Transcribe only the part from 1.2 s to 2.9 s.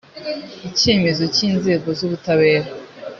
cy inzego z ubutabera